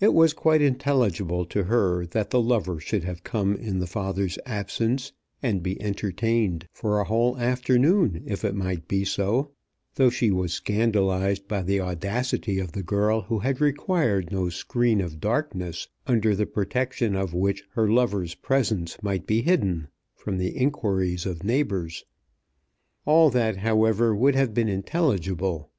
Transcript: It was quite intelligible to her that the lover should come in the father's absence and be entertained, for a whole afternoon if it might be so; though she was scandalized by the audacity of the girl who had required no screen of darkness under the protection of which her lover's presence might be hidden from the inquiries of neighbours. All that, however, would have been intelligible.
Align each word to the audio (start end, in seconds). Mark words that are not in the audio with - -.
It 0.00 0.12
was 0.12 0.34
quite 0.34 0.60
intelligible 0.60 1.46
to 1.46 1.64
her 1.64 2.04
that 2.08 2.28
the 2.28 2.42
lover 2.42 2.78
should 2.78 3.08
come 3.24 3.54
in 3.54 3.78
the 3.78 3.86
father's 3.86 4.38
absence 4.44 5.14
and 5.42 5.62
be 5.62 5.80
entertained, 5.80 6.68
for 6.74 7.00
a 7.00 7.04
whole 7.04 7.38
afternoon 7.38 8.22
if 8.26 8.44
it 8.44 8.54
might 8.54 8.86
be 8.86 9.02
so; 9.02 9.52
though 9.94 10.10
she 10.10 10.30
was 10.30 10.52
scandalized 10.52 11.48
by 11.48 11.62
the 11.62 11.80
audacity 11.80 12.58
of 12.58 12.72
the 12.72 12.82
girl 12.82 13.22
who 13.22 13.38
had 13.38 13.58
required 13.62 14.30
no 14.30 14.50
screen 14.50 15.00
of 15.00 15.20
darkness 15.20 15.88
under 16.06 16.34
the 16.36 16.44
protection 16.44 17.14
of 17.16 17.32
which 17.32 17.64
her 17.70 17.88
lover's 17.88 18.34
presence 18.34 19.02
might 19.02 19.26
be 19.26 19.40
hidden 19.40 19.88
from 20.14 20.36
the 20.36 20.50
inquiries 20.54 21.24
of 21.24 21.42
neighbours. 21.44 22.04
All 23.06 23.30
that, 23.30 23.56
however, 23.56 24.14
would 24.14 24.34
have 24.34 24.52
been 24.52 24.68
intelligible. 24.68 25.70